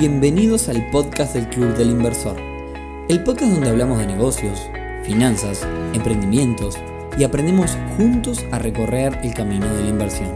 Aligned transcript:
Bienvenidos 0.00 0.70
al 0.70 0.90
podcast 0.90 1.34
del 1.34 1.46
Club 1.50 1.76
del 1.76 1.90
Inversor, 1.90 2.34
el 3.10 3.22
podcast 3.22 3.52
donde 3.52 3.68
hablamos 3.68 3.98
de 3.98 4.06
negocios, 4.06 4.58
finanzas, 5.04 5.68
emprendimientos 5.92 6.78
y 7.18 7.24
aprendemos 7.24 7.76
juntos 7.98 8.42
a 8.50 8.58
recorrer 8.58 9.18
el 9.22 9.34
camino 9.34 9.66
de 9.74 9.82
la 9.82 9.88
inversión. 9.90 10.34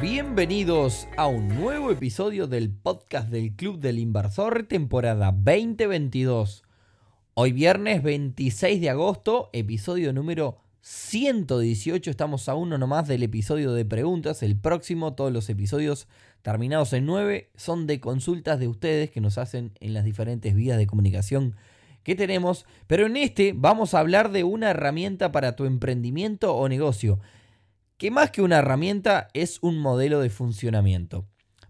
Bienvenidos 0.00 1.08
a 1.16 1.26
un 1.26 1.48
nuevo 1.48 1.90
episodio 1.90 2.46
del 2.46 2.70
podcast 2.70 3.28
del 3.28 3.56
Club 3.56 3.80
del 3.80 3.98
Inversor, 3.98 4.66
temporada 4.68 5.32
2022. 5.32 6.62
Hoy 7.34 7.50
viernes 7.50 8.04
26 8.04 8.80
de 8.80 8.90
agosto, 8.90 9.50
episodio 9.52 10.12
número 10.12 10.58
118. 10.88 12.10
Estamos 12.10 12.48
a 12.48 12.54
uno 12.54 12.78
nomás 12.78 13.06
del 13.06 13.22
episodio 13.22 13.74
de 13.74 13.84
preguntas. 13.84 14.42
El 14.42 14.56
próximo, 14.56 15.12
todos 15.12 15.30
los 15.30 15.50
episodios 15.50 16.08
terminados 16.40 16.94
en 16.94 17.04
9, 17.04 17.50
son 17.56 17.86
de 17.86 18.00
consultas 18.00 18.58
de 18.58 18.68
ustedes 18.68 19.10
que 19.10 19.20
nos 19.20 19.36
hacen 19.36 19.72
en 19.80 19.92
las 19.92 20.06
diferentes 20.06 20.54
vías 20.54 20.78
de 20.78 20.86
comunicación 20.86 21.56
que 22.04 22.14
tenemos. 22.14 22.64
Pero 22.86 23.04
en 23.04 23.18
este 23.18 23.52
vamos 23.54 23.92
a 23.92 23.98
hablar 23.98 24.32
de 24.32 24.44
una 24.44 24.70
herramienta 24.70 25.30
para 25.30 25.56
tu 25.56 25.66
emprendimiento 25.66 26.56
o 26.56 26.66
negocio. 26.70 27.20
Que 27.98 28.10
más 28.10 28.30
que 28.30 28.40
una 28.40 28.56
herramienta 28.56 29.28
es 29.34 29.58
un 29.60 29.78
modelo 29.78 30.20
de 30.20 30.30
funcionamiento. 30.30 31.26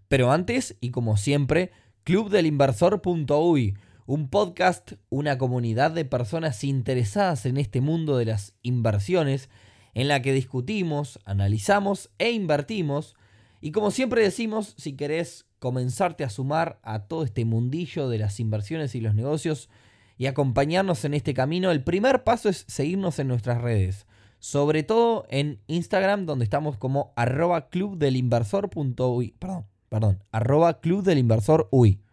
Pero 0.06 0.30
antes, 0.30 0.76
y 0.80 0.90
como 0.90 1.16
siempre, 1.16 1.72
clubdelinversor.uy 2.04 3.74
un 4.08 4.30
podcast, 4.30 4.92
una 5.10 5.36
comunidad 5.36 5.90
de 5.90 6.06
personas 6.06 6.64
interesadas 6.64 7.44
en 7.44 7.58
este 7.58 7.82
mundo 7.82 8.16
de 8.16 8.24
las 8.24 8.54
inversiones, 8.62 9.50
en 9.92 10.08
la 10.08 10.22
que 10.22 10.32
discutimos, 10.32 11.18
analizamos 11.26 12.08
e 12.16 12.30
invertimos. 12.30 13.16
Y 13.60 13.70
como 13.70 13.90
siempre 13.90 14.22
decimos, 14.22 14.72
si 14.78 14.94
querés 14.94 15.44
comenzarte 15.58 16.24
a 16.24 16.30
sumar 16.30 16.80
a 16.82 17.00
todo 17.00 17.22
este 17.22 17.44
mundillo 17.44 18.08
de 18.08 18.16
las 18.16 18.40
inversiones 18.40 18.94
y 18.94 19.02
los 19.02 19.14
negocios 19.14 19.68
y 20.16 20.24
acompañarnos 20.24 21.04
en 21.04 21.12
este 21.12 21.34
camino, 21.34 21.70
el 21.70 21.84
primer 21.84 22.24
paso 22.24 22.48
es 22.48 22.64
seguirnos 22.66 23.18
en 23.18 23.28
nuestras 23.28 23.60
redes. 23.60 24.06
Sobre 24.38 24.84
todo 24.84 25.26
en 25.28 25.60
Instagram, 25.66 26.24
donde 26.24 26.44
estamos 26.44 26.78
como 26.78 27.12
arroba 27.14 27.68
clubdelinversor.uy. 27.68 29.34
Perdón, 29.38 29.66
perdón, 29.90 30.24
arroba. 30.32 30.80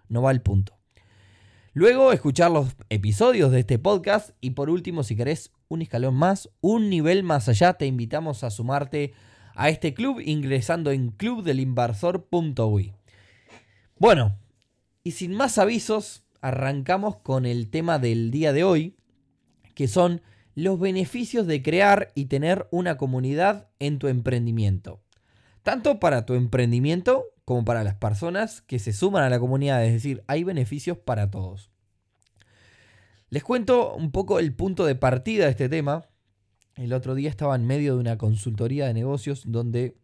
No 0.09 0.21
va 0.21 0.31
el 0.31 0.41
punto. 0.41 0.74
Luego 1.77 2.13
escuchar 2.13 2.51
los 2.51 2.73
episodios 2.87 3.51
de 3.51 3.59
este 3.59 3.77
podcast 3.77 4.29
y 4.39 4.51
por 4.51 4.69
último, 4.69 5.03
si 5.03 5.17
querés 5.17 5.51
un 5.67 5.81
escalón 5.81 6.15
más, 6.15 6.49
un 6.61 6.89
nivel 6.89 7.21
más 7.23 7.49
allá, 7.49 7.73
te 7.73 7.85
invitamos 7.85 8.45
a 8.45 8.49
sumarte 8.49 9.11
a 9.55 9.67
este 9.67 9.93
club 9.93 10.21
ingresando 10.23 10.91
en 10.91 11.09
clubdelinversor.uy. 11.09 12.93
Bueno, 13.99 14.39
y 15.03 15.11
sin 15.11 15.33
más 15.33 15.57
avisos, 15.57 16.23
arrancamos 16.39 17.17
con 17.17 17.45
el 17.45 17.69
tema 17.69 17.99
del 17.99 18.31
día 18.31 18.53
de 18.53 18.63
hoy, 18.63 18.95
que 19.73 19.89
son 19.89 20.21
los 20.55 20.79
beneficios 20.79 21.45
de 21.45 21.61
crear 21.61 22.13
y 22.15 22.27
tener 22.27 22.69
una 22.71 22.95
comunidad 22.95 23.67
en 23.79 23.99
tu 23.99 24.07
emprendimiento. 24.07 25.01
Tanto 25.61 25.99
para 25.99 26.25
tu 26.25 26.35
emprendimiento 26.35 27.25
como 27.45 27.63
para 27.63 27.83
las 27.83 27.95
personas 27.95 28.61
que 28.61 28.79
se 28.79 28.91
suman 28.91 29.23
a 29.23 29.29
la 29.29 29.39
comunidad, 29.39 29.85
es 29.85 29.93
decir, 29.93 30.23
hay 30.27 30.43
beneficios 30.43 30.97
para 30.97 31.29
todos. 31.29 31.71
Les 33.29 33.43
cuento 33.43 33.93
un 33.95 34.11
poco 34.11 34.39
el 34.39 34.53
punto 34.53 34.85
de 34.85 34.95
partida 34.95 35.45
de 35.45 35.51
este 35.51 35.69
tema. 35.69 36.05
El 36.75 36.93
otro 36.93 37.15
día 37.15 37.29
estaba 37.29 37.55
en 37.55 37.65
medio 37.65 37.93
de 37.95 38.01
una 38.01 38.17
consultoría 38.17 38.87
de 38.87 38.93
negocios 38.93 39.43
donde 39.45 39.95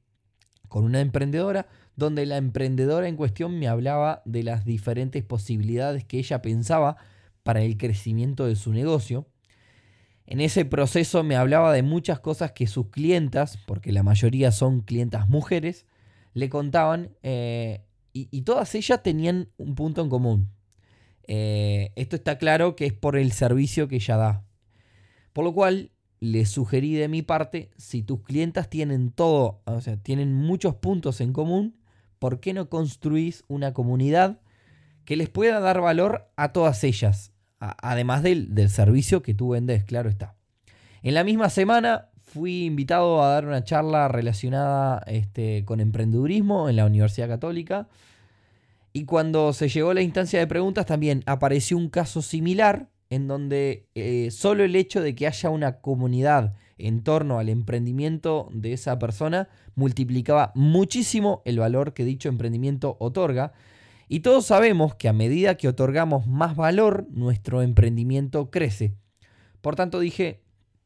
con 0.67 0.85
una 0.85 1.01
emprendedora, 1.01 1.67
donde 1.95 2.25
la 2.25 2.37
emprendedora 2.37 3.07
en 3.07 3.17
cuestión 3.17 3.59
me 3.59 3.67
hablaba 3.67 4.21
de 4.25 4.43
las 4.43 4.63
diferentes 4.63 5.23
posibilidades 5.23 6.05
que 6.05 6.17
ella 6.17 6.41
pensaba 6.41 6.95
para 7.43 7.61
el 7.61 7.77
crecimiento 7.77 8.45
de 8.45 8.55
su 8.55 8.71
negocio. 8.71 9.27
En 10.25 10.39
ese 10.39 10.63
proceso 10.63 11.23
me 11.23 11.35
hablaba 11.35 11.73
de 11.73 11.83
muchas 11.83 12.21
cosas 12.21 12.53
que 12.53 12.67
sus 12.67 12.87
clientas, 12.87 13.57
porque 13.65 13.91
la 13.91 14.03
mayoría 14.03 14.51
son 14.51 14.79
clientas 14.79 15.27
mujeres, 15.27 15.85
le 16.33 16.49
contaban 16.49 17.15
eh, 17.23 17.85
y, 18.13 18.41
todas 18.41 18.75
ellas 18.75 19.01
tenían 19.03 19.49
un 19.57 19.75
punto 19.75 20.01
en 20.01 20.09
común. 20.09 20.49
Eh, 21.27 21.93
esto 21.95 22.17
está 22.17 22.37
claro 22.37 22.75
que 22.75 22.85
es 22.85 22.93
por 22.93 23.15
el 23.15 23.31
servicio 23.31 23.87
que 23.87 23.95
ella 23.95 24.17
da. 24.17 24.45
Por 25.31 25.45
lo 25.45 25.53
cual, 25.53 25.91
le 26.19 26.45
sugerí 26.45 26.93
de 26.93 27.07
mi 27.07 27.21
parte, 27.21 27.71
si 27.77 28.03
tus 28.03 28.21
clientas 28.21 28.69
tienen 28.69 29.11
todo, 29.11 29.61
o 29.65 29.81
sea, 29.81 29.95
tienen 29.95 30.33
muchos 30.33 30.75
puntos 30.75 31.21
en 31.21 31.31
común, 31.31 31.79
¿por 32.19 32.41
qué 32.41 32.53
no 32.53 32.69
construís 32.69 33.43
una 33.47 33.73
comunidad 33.73 34.41
que 35.05 35.15
les 35.15 35.29
pueda 35.29 35.59
dar 35.61 35.79
valor 35.79 36.31
a 36.35 36.51
todas 36.51 36.83
ellas? 36.83 37.29
además 37.59 38.23
del, 38.23 38.55
del 38.55 38.71
servicio 38.71 39.21
que 39.21 39.35
tú 39.35 39.49
vendes, 39.49 39.83
claro 39.83 40.09
está. 40.09 40.35
En 41.03 41.13
la 41.13 41.23
misma 41.23 41.47
semana 41.51 42.10
fui 42.31 42.63
invitado 42.63 43.21
a 43.21 43.33
dar 43.33 43.45
una 43.45 43.63
charla 43.63 44.07
relacionada 44.07 45.03
este, 45.07 45.65
con 45.65 45.81
emprendedurismo 45.81 46.69
en 46.69 46.77
la 46.77 46.85
Universidad 46.85 47.27
Católica. 47.27 47.89
Y 48.93 49.03
cuando 49.03 49.51
se 49.51 49.67
llegó 49.67 49.89
a 49.89 49.93
la 49.93 50.01
instancia 50.01 50.39
de 50.39 50.47
preguntas 50.47 50.85
también 50.85 51.23
apareció 51.25 51.77
un 51.77 51.89
caso 51.89 52.21
similar 52.21 52.89
en 53.09 53.27
donde 53.27 53.87
eh, 53.95 54.31
solo 54.31 54.63
el 54.63 54.77
hecho 54.77 55.01
de 55.01 55.13
que 55.13 55.27
haya 55.27 55.49
una 55.49 55.81
comunidad 55.81 56.53
en 56.77 57.03
torno 57.03 57.37
al 57.37 57.49
emprendimiento 57.49 58.47
de 58.53 58.73
esa 58.73 58.97
persona 58.97 59.49
multiplicaba 59.75 60.53
muchísimo 60.55 61.41
el 61.43 61.59
valor 61.59 61.93
que 61.93 62.05
dicho 62.05 62.29
emprendimiento 62.29 62.95
otorga. 62.99 63.51
Y 64.07 64.21
todos 64.21 64.45
sabemos 64.45 64.95
que 64.95 65.09
a 65.09 65.13
medida 65.13 65.55
que 65.55 65.67
otorgamos 65.67 66.27
más 66.27 66.55
valor, 66.55 67.07
nuestro 67.11 67.61
emprendimiento 67.61 68.49
crece. 68.49 68.93
Por 69.61 69.75
tanto 69.75 69.99
dije, 69.99 70.40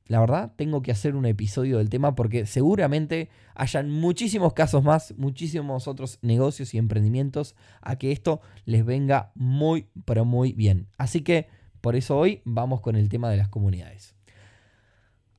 la 0.08 0.20
verdad, 0.20 0.54
tengo 0.56 0.84
que 0.84 0.92
hacer 0.92 1.16
un 1.16 1.26
episodio 1.26 1.80
del 1.80 1.90
tema 1.90 2.14
porque 2.14 2.46
seguramente 2.46 3.30
hayan 3.56 3.90
muchísimos 3.90 4.54
casos 4.54 4.84
más, 4.84 5.16
muchísimos 5.18 5.88
otros 5.88 6.20
negocios 6.22 6.76
y 6.76 6.78
emprendimientos 6.78 7.56
a 7.82 7.96
que 7.96 8.12
esto 8.12 8.42
les 8.66 8.86
venga 8.86 9.32
muy, 9.34 9.88
pero 10.06 10.24
muy 10.24 10.54
bien. 10.54 10.88
Así 10.98 11.22
que 11.22 11.48
por 11.82 11.96
eso 11.96 12.18
hoy 12.18 12.42
vamos 12.46 12.82
con 12.82 12.96
el 12.96 13.10
tema 13.10 13.32
de 13.32 13.38
las 13.38 13.50
comunidades. 13.50 14.16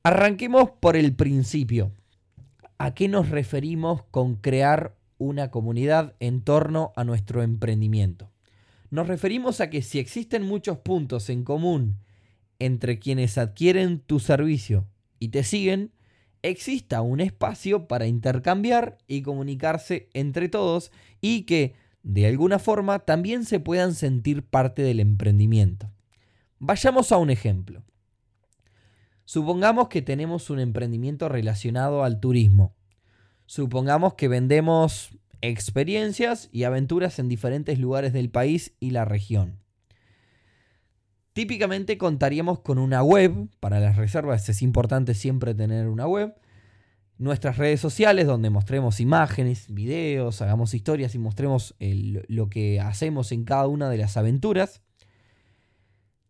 Arranquemos 0.03 0.71
por 0.71 0.97
el 0.97 1.15
principio. 1.15 1.93
¿A 2.77 2.93
qué 2.93 3.07
nos 3.07 3.29
referimos 3.29 4.03
con 4.11 4.35
crear 4.35 4.95
una 5.17 5.49
comunidad 5.49 6.15
en 6.19 6.41
torno 6.41 6.91
a 6.97 7.05
nuestro 7.05 7.41
emprendimiento? 7.41 8.31
Nos 8.89 9.07
referimos 9.07 9.61
a 9.61 9.69
que 9.69 9.81
si 9.81 9.99
existen 9.99 10.43
muchos 10.43 10.77
puntos 10.77 11.29
en 11.29 11.43
común 11.43 11.99
entre 12.59 12.99
quienes 12.99 13.37
adquieren 13.37 13.99
tu 13.99 14.19
servicio 14.19 14.87
y 15.19 15.29
te 15.29 15.43
siguen, 15.43 15.91
exista 16.41 17.01
un 17.01 17.19
espacio 17.19 17.87
para 17.87 18.07
intercambiar 18.07 18.97
y 19.07 19.21
comunicarse 19.21 20.09
entre 20.13 20.49
todos 20.49 20.91
y 21.21 21.43
que, 21.43 21.75
de 22.03 22.27
alguna 22.27 22.59
forma, 22.59 22.99
también 22.99 23.45
se 23.45 23.59
puedan 23.59 23.93
sentir 23.93 24.43
parte 24.43 24.81
del 24.81 24.99
emprendimiento. 24.99 25.91
Vayamos 26.59 27.11
a 27.11 27.17
un 27.17 27.29
ejemplo. 27.29 27.83
Supongamos 29.25 29.89
que 29.89 30.01
tenemos 30.01 30.49
un 30.49 30.59
emprendimiento 30.59 31.27
relacionado 31.27 32.03
al 32.03 32.19
turismo. 32.19 32.75
Supongamos 33.45 34.13
que 34.13 34.27
vendemos 34.27 35.09
experiencias 35.41 36.49
y 36.51 36.63
aventuras 36.63 37.19
en 37.19 37.27
diferentes 37.27 37.77
lugares 37.77 38.13
del 38.13 38.29
país 38.29 38.73
y 38.79 38.91
la 38.91 39.05
región. 39.05 39.59
Típicamente 41.37 41.99
contaríamos 41.99 42.61
con 42.61 42.79
una 42.79 43.03
web, 43.03 43.47
para 43.59 43.79
las 43.79 43.95
reservas 43.95 44.49
es 44.49 44.63
importante 44.63 45.13
siempre 45.13 45.53
tener 45.53 45.87
una 45.87 46.07
web, 46.07 46.33
nuestras 47.19 47.57
redes 47.57 47.79
sociales 47.79 48.25
donde 48.25 48.49
mostremos 48.49 48.99
imágenes, 48.99 49.71
videos, 49.71 50.41
hagamos 50.41 50.73
historias 50.73 51.13
y 51.13 51.19
mostremos 51.19 51.75
lo 51.79 52.49
que 52.49 52.79
hacemos 52.79 53.31
en 53.31 53.43
cada 53.43 53.67
una 53.67 53.87
de 53.87 53.97
las 53.97 54.17
aventuras. 54.17 54.81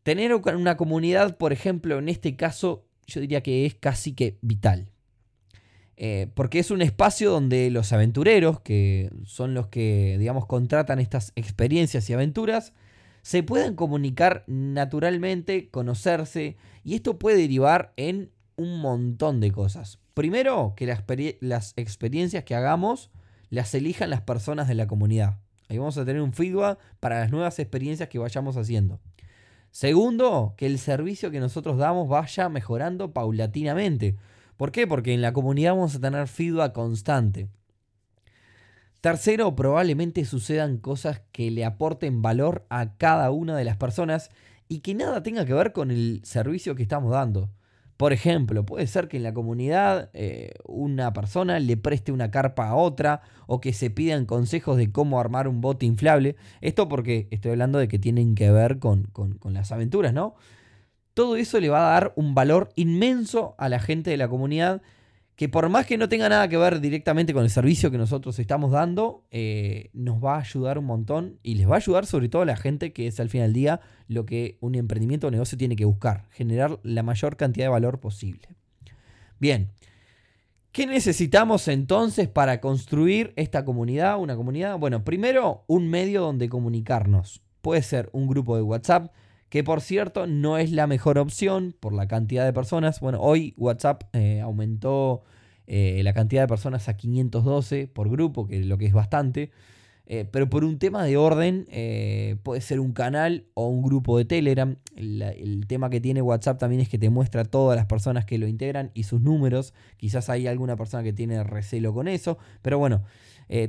Tener 0.03 0.35
una 0.35 0.75
comunidad, 0.75 1.37
por 1.37 1.53
ejemplo, 1.53 1.99
en 1.99 2.09
este 2.09 2.35
caso, 2.35 2.85
yo 3.05 3.21
diría 3.21 3.41
que 3.41 3.65
es 3.65 3.75
casi 3.75 4.11
que 4.11 4.39
vital. 4.41 4.89
Eh, 5.95 6.27
porque 6.33 6.59
es 6.59 6.69
un 6.69 6.81
espacio 6.81 7.31
donde 7.31 7.71
los 7.71 7.93
aventureros, 7.93 8.59
que 8.59 9.09
son 9.23 9.53
los 9.53 9.67
que, 9.67 10.17
digamos, 10.19 10.47
contratan 10.47 10.99
estas 10.99 11.31
experiencias 11.37 12.09
y 12.09 12.13
aventuras, 12.13 12.73
se 13.27 13.43
pueden 13.43 13.75
comunicar 13.75 14.45
naturalmente, 14.47 15.69
conocerse, 15.69 16.55
y 16.85 16.95
esto 16.95 17.19
puede 17.19 17.35
derivar 17.35 17.91
en 17.97 18.31
un 18.55 18.79
montón 18.79 19.41
de 19.41 19.51
cosas. 19.51 19.99
Primero, 20.13 20.75
que 20.77 20.85
las, 21.41 21.73
experiencias 21.75 22.45
que 22.45 22.55
hagamos 22.55 23.11
las 23.49 23.75
elijan 23.75 24.11
las 24.11 24.21
personas 24.21 24.69
de 24.69 24.75
la 24.75 24.87
comunidad. 24.87 25.39
Ahí 25.67 25.77
vamos 25.77 25.97
a 25.97 26.05
tener 26.05 26.21
un 26.21 26.31
feedback 26.31 26.79
para 27.01 27.19
las 27.19 27.29
nuevas 27.29 27.59
experiencias 27.59 28.07
que 28.07 28.17
vayamos 28.17 28.55
haciendo. 28.55 29.01
Segundo, 29.71 30.53
que 30.55 30.65
el 30.65 30.79
servicio 30.79 31.29
que 31.29 31.41
nosotros 31.41 31.77
damos 31.77 32.07
vaya 32.07 32.47
mejorando 32.47 33.11
paulatinamente. 33.11 34.15
¿Por 34.55 34.71
qué? 34.71 34.87
Porque 34.87 35.13
en 35.13 35.21
la 35.21 35.33
comunidad 35.33 35.73
vamos 35.73 35.95
a 35.95 35.99
tener 35.99 36.29
feedback 36.29 36.71
constante. 36.71 37.49
Tercero, 39.01 39.55
probablemente 39.55 40.25
sucedan 40.25 40.77
cosas 40.77 41.21
que 41.31 41.51
le 41.51 41.65
aporten 41.65 42.21
valor 42.21 42.65
a 42.69 42.97
cada 42.97 43.31
una 43.31 43.55
de 43.55 43.63
las 43.63 43.77
personas 43.77 44.31
y 44.67 44.79
que 44.79 44.95
nada 44.95 45.23
tenga 45.23 45.45
que 45.45 45.53
ver 45.53 45.71
con 45.71 45.91
el 45.91 46.21
servicio 46.23 46.75
que 46.75 46.83
estamos 46.83 47.11
dando. 47.11 47.49
Por 47.95 48.13
ejemplo, 48.13 48.65
puede 48.65 48.85
ser 48.85 49.07
que 49.07 49.17
en 49.17 49.23
la 49.23 49.33
comunidad 49.33 50.09
eh, 50.13 50.53
una 50.65 51.13
persona 51.13 51.59
le 51.59 51.77
preste 51.77 52.11
una 52.11 52.29
carpa 52.29 52.69
a 52.69 52.75
otra 52.75 53.21
o 53.47 53.59
que 53.59 53.73
se 53.73 53.89
pidan 53.89 54.25
consejos 54.25 54.77
de 54.77 54.91
cómo 54.91 55.19
armar 55.19 55.47
un 55.47 55.61
bote 55.61 55.85
inflable. 55.85 56.35
Esto 56.61 56.87
porque 56.87 57.27
estoy 57.31 57.51
hablando 57.51 57.79
de 57.79 57.87
que 57.87 57.97
tienen 57.97 58.35
que 58.35 58.51
ver 58.51 58.77
con, 58.79 59.03
con 59.05 59.53
las 59.53 59.71
aventuras, 59.71 60.13
¿no? 60.13 60.35
Todo 61.15 61.37
eso 61.37 61.59
le 61.59 61.69
va 61.69 61.87
a 61.87 61.93
dar 61.93 62.13
un 62.15 62.35
valor 62.35 62.69
inmenso 62.75 63.55
a 63.57 63.69
la 63.69 63.79
gente 63.79 64.11
de 64.11 64.17
la 64.17 64.27
comunidad 64.27 64.83
que 65.37 65.47
por 65.47 65.69
más 65.69 65.85
que 65.85 65.99
no 65.99 66.09
tenga 66.09 66.27
nada 66.29 66.49
que 66.49 66.57
ver 66.57 66.81
directamente 66.81 67.31
con 67.31 67.43
el 67.43 67.51
servicio 67.51 67.91
que 67.91 67.99
nosotros 67.99 68.39
estamos 68.39 68.71
dando, 68.71 69.23
eh, 69.29 69.91
nos 69.93 70.21
va 70.21 70.37
a 70.37 70.39
ayudar 70.39 70.79
un 70.79 70.85
montón 70.85 71.37
y 71.43 71.53
les 71.53 71.69
va 71.69 71.75
a 71.75 71.77
ayudar 71.77 72.07
sobre 72.07 72.27
todo 72.27 72.41
a 72.41 72.45
la 72.45 72.57
gente 72.57 72.91
que 72.91 73.05
es 73.05 73.19
al 73.19 73.29
final 73.29 73.49
del 73.49 73.53
día 73.53 73.79
lo 74.07 74.25
que 74.25 74.57
un 74.61 74.73
emprendimiento 74.73 75.27
o 75.27 75.31
negocio 75.31 75.55
tiene 75.55 75.75
que 75.75 75.85
buscar, 75.85 76.27
generar 76.31 76.79
la 76.81 77.03
mayor 77.03 77.37
cantidad 77.37 77.67
de 77.67 77.69
valor 77.69 77.99
posible. 77.99 78.47
Bien, 79.37 79.69
¿qué 80.71 80.87
necesitamos 80.87 81.67
entonces 81.67 82.27
para 82.27 82.59
construir 82.59 83.33
esta 83.35 83.63
comunidad? 83.63 84.17
Una 84.17 84.35
comunidad, 84.35 84.79
bueno, 84.79 85.03
primero 85.03 85.65
un 85.67 85.87
medio 85.87 86.21
donde 86.21 86.49
comunicarnos. 86.49 87.43
Puede 87.61 87.83
ser 87.83 88.09
un 88.11 88.27
grupo 88.27 88.55
de 88.55 88.63
WhatsApp, 88.63 89.13
que 89.49 89.63
por 89.63 89.81
cierto 89.81 90.27
no 90.27 90.57
es 90.57 90.71
la 90.71 90.87
mejor 90.87 91.17
opción 91.17 91.75
por 91.79 91.93
la 91.93 92.07
cantidad 92.07 92.45
de 92.45 92.53
personas. 92.53 92.99
Bueno, 92.99 93.19
hoy 93.21 93.53
WhatsApp 93.57 94.03
eh, 94.13 94.41
aumentó 94.41 95.23
eh, 95.67 96.01
la 96.03 96.13
cantidad 96.13 96.41
de 96.41 96.47
personas 96.47 96.89
a 96.89 96.97
512 96.97 97.87
por 97.87 98.09
grupo, 98.09 98.47
que 98.47 98.59
lo 98.63 98.77
que 98.77 98.85
es 98.85 98.93
bastante. 98.93 99.51
Eh, 100.09 100.25
pero 100.31 100.49
por 100.49 100.63
un 100.63 100.79
tema 100.79 101.03
de 101.03 101.17
orden, 101.17 101.65
puede 102.43 102.61
ser 102.61 102.79
un 102.79 102.93
canal 102.93 103.45
o 103.55 103.67
un 103.67 103.81
grupo 103.81 104.17
de 104.17 104.23
Telegram. 104.23 104.77
el, 104.95 105.65
tema 105.67 105.89
que 105.89 105.99
tiene 105.99 106.21
WhatsApp 106.21 106.59
también 106.59 106.81
es 106.81 106.87
que 106.87 106.97
te 106.97 107.09
muestra 107.09 107.43
todas 107.43 107.75
las 107.75 107.87
personas 107.87 108.25
que 108.25 108.37
lo 108.37 108.47
integran 108.47 108.91
y 108.93 109.03
sus 109.03 109.21
números. 109.21 109.73
Quizás 109.97 110.29
hay 110.29 110.47
alguna 110.47 110.77
persona 110.77 111.03
que 111.03 111.11
tiene 111.11 111.43
recelo 111.43 111.93
con 111.93 112.07
eso. 112.07 112.37
Pero 112.61 112.79
bueno, 112.79 113.03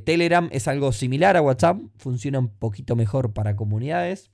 Telegram 0.05 0.49
es 0.53 0.69
algo 0.69 0.93
similar 0.93 1.37
a 1.37 1.43
WhatsApp. 1.43 1.81
Funciona 1.97 2.39
un 2.39 2.49
poquito 2.49 2.95
mejor 2.95 3.33
para 3.33 3.57
comunidades. 3.57 4.31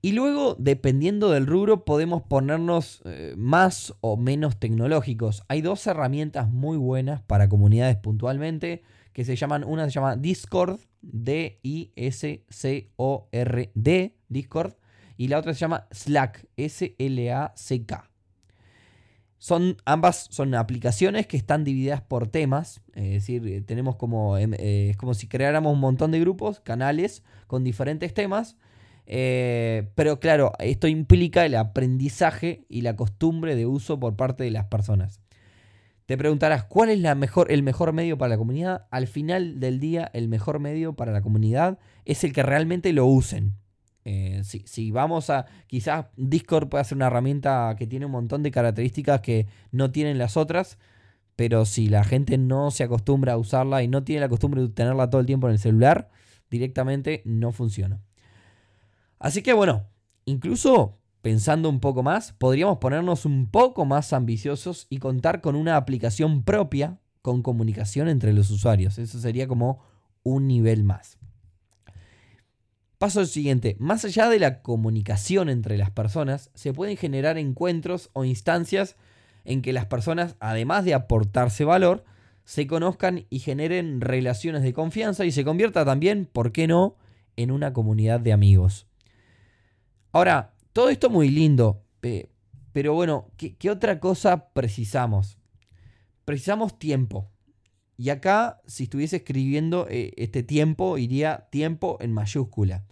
Y 0.00 0.12
luego, 0.12 0.54
dependiendo 0.58 1.30
del 1.30 1.46
rubro, 1.46 1.84
podemos 1.84 2.22
ponernos 2.22 3.02
eh, 3.04 3.34
más 3.36 3.94
o 4.00 4.16
menos 4.16 4.56
tecnológicos. 4.58 5.42
Hay 5.48 5.60
dos 5.60 5.84
herramientas 5.88 6.48
muy 6.48 6.76
buenas 6.76 7.20
para 7.22 7.48
comunidades 7.48 7.96
puntualmente, 7.96 8.82
que 9.12 9.24
se 9.24 9.34
llaman, 9.34 9.64
una 9.64 9.86
se 9.86 9.90
llama 9.90 10.14
Discord, 10.14 10.78
D-I-S-C-O-R-D, 11.02 11.94
Discord, 14.28 14.74
y 15.16 15.26
la 15.26 15.38
otra 15.38 15.52
se 15.52 15.60
llama 15.60 15.88
Slack, 15.90 16.46
S-L-A-C-K. 16.56 18.10
Son, 19.38 19.76
ambas 19.84 20.28
son 20.30 20.54
aplicaciones 20.54 21.26
que 21.26 21.36
están 21.36 21.64
divididas 21.64 22.02
por 22.02 22.28
temas, 22.28 22.82
es 22.94 23.10
decir, 23.10 23.44
eh, 23.48 23.60
tenemos 23.62 23.96
como, 23.96 24.38
em, 24.38 24.54
eh, 24.54 24.90
es 24.90 24.96
como 24.96 25.14
si 25.14 25.26
creáramos 25.26 25.72
un 25.72 25.80
montón 25.80 26.12
de 26.12 26.20
grupos, 26.20 26.60
canales 26.60 27.24
con 27.48 27.64
diferentes 27.64 28.14
temas 28.14 28.56
eh, 29.10 29.88
pero 29.94 30.20
claro, 30.20 30.52
esto 30.58 30.86
implica 30.86 31.46
el 31.46 31.54
aprendizaje 31.54 32.66
y 32.68 32.82
la 32.82 32.94
costumbre 32.94 33.56
de 33.56 33.64
uso 33.64 33.98
por 33.98 34.16
parte 34.16 34.44
de 34.44 34.50
las 34.50 34.66
personas. 34.66 35.22
Te 36.04 36.18
preguntarás, 36.18 36.64
¿cuál 36.64 36.90
es 36.90 37.00
la 37.00 37.14
mejor, 37.14 37.50
el 37.50 37.62
mejor 37.62 37.94
medio 37.94 38.18
para 38.18 38.30
la 38.30 38.38
comunidad? 38.38 38.86
Al 38.90 39.06
final 39.06 39.60
del 39.60 39.80
día, 39.80 40.10
el 40.12 40.28
mejor 40.28 40.60
medio 40.60 40.94
para 40.94 41.12
la 41.12 41.22
comunidad 41.22 41.78
es 42.04 42.22
el 42.22 42.34
que 42.34 42.42
realmente 42.42 42.92
lo 42.92 43.06
usen. 43.06 43.54
Eh, 44.04 44.42
si, 44.44 44.90
vamos 44.90 45.30
a, 45.30 45.46
quizás 45.66 46.06
Discord 46.16 46.68
puede 46.68 46.84
ser 46.84 46.96
una 46.96 47.06
herramienta 47.06 47.74
que 47.78 47.86
tiene 47.86 48.06
un 48.06 48.12
montón 48.12 48.42
de 48.42 48.50
características 48.50 49.22
que 49.22 49.46
no 49.70 49.90
tienen 49.90 50.18
las 50.18 50.36
otras, 50.36 50.78
pero 51.34 51.64
si 51.64 51.88
la 51.88 52.04
gente 52.04 52.36
no 52.36 52.70
se 52.70 52.84
acostumbra 52.84 53.34
a 53.34 53.38
usarla 53.38 53.82
y 53.82 53.88
no 53.88 54.04
tiene 54.04 54.20
la 54.20 54.28
costumbre 54.28 54.62
de 54.62 54.68
tenerla 54.68 55.10
todo 55.10 55.20
el 55.20 55.26
tiempo 55.26 55.46
en 55.46 55.54
el 55.54 55.58
celular, 55.58 56.10
directamente 56.50 57.22
no 57.24 57.52
funciona. 57.52 58.00
Así 59.18 59.42
que 59.42 59.52
bueno, 59.52 59.86
incluso 60.24 60.98
pensando 61.22 61.68
un 61.68 61.80
poco 61.80 62.02
más, 62.02 62.32
podríamos 62.32 62.78
ponernos 62.78 63.24
un 63.24 63.50
poco 63.50 63.84
más 63.84 64.12
ambiciosos 64.12 64.86
y 64.88 64.98
contar 64.98 65.40
con 65.40 65.56
una 65.56 65.76
aplicación 65.76 66.42
propia 66.42 67.00
con 67.22 67.42
comunicación 67.42 68.08
entre 68.08 68.32
los 68.32 68.50
usuarios. 68.50 68.98
Eso 68.98 69.18
sería 69.18 69.48
como 69.48 69.82
un 70.22 70.46
nivel 70.46 70.84
más. 70.84 71.18
Paso 72.98 73.24
siguiente, 73.26 73.76
más 73.78 74.04
allá 74.04 74.28
de 74.28 74.40
la 74.40 74.60
comunicación 74.60 75.48
entre 75.48 75.78
las 75.78 75.90
personas, 75.90 76.50
se 76.54 76.72
pueden 76.72 76.96
generar 76.96 77.38
encuentros 77.38 78.10
o 78.12 78.24
instancias 78.24 78.96
en 79.44 79.62
que 79.62 79.72
las 79.72 79.86
personas, 79.86 80.34
además 80.40 80.84
de 80.84 80.94
aportarse 80.94 81.64
valor, 81.64 82.04
se 82.44 82.66
conozcan 82.66 83.26
y 83.30 83.38
generen 83.38 84.00
relaciones 84.00 84.62
de 84.62 84.72
confianza 84.72 85.24
y 85.24 85.30
se 85.30 85.44
convierta 85.44 85.84
también, 85.84 86.26
¿por 86.26 86.50
qué 86.50 86.66
no?, 86.66 86.96
en 87.36 87.52
una 87.52 87.72
comunidad 87.72 88.18
de 88.18 88.32
amigos. 88.32 88.87
Ahora, 90.12 90.54
todo 90.72 90.88
esto 90.88 91.10
muy 91.10 91.28
lindo, 91.28 91.82
pero 92.72 92.94
bueno, 92.94 93.30
¿qué, 93.36 93.70
otra 93.70 94.00
cosa 94.00 94.50
precisamos? 94.52 95.38
Precisamos 96.24 96.78
tiempo. 96.78 97.30
Y 97.96 98.10
acá, 98.10 98.60
si 98.66 98.84
estuviese 98.84 99.16
escribiendo 99.16 99.86
eh, 99.90 100.12
este 100.16 100.42
tiempo, 100.42 100.98
iría 100.98 101.48
tiempo 101.50 101.98
en 102.00 102.12
mayúscula. 102.12 102.86